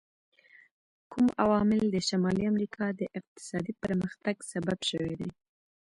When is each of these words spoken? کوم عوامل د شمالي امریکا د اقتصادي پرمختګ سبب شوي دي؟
کوم 1.11 1.27
عوامل 1.43 1.81
د 1.91 1.97
شمالي 2.07 2.43
امریکا 2.51 2.85
د 2.99 3.01
اقتصادي 3.19 3.73
پرمختګ 3.83 4.35
سبب 4.51 4.79
شوي 4.89 5.13
دي؟ 5.19 5.29